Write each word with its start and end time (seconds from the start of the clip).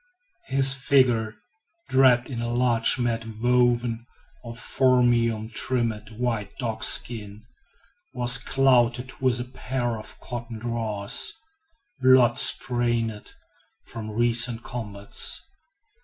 His 0.47 0.73
figure, 0.73 1.35
draped 1.87 2.27
in 2.27 2.41
a 2.41 2.49
large 2.51 2.97
mat 2.97 3.23
woven 3.39 4.07
of 4.43 4.57
"phormium" 4.57 5.53
trimmed 5.53 6.09
with 6.19 6.57
dogskins, 6.57 7.43
was 8.11 8.39
clothed 8.39 9.13
with 9.21 9.39
a 9.39 9.43
pair 9.43 9.99
of 9.99 10.19
cotton 10.19 10.57
drawers, 10.57 11.31
blood 12.01 12.39
stained 12.39 13.31
from 13.83 14.09
recent 14.09 14.63
combats. 14.63 15.39